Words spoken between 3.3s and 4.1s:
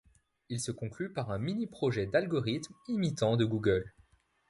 de Google.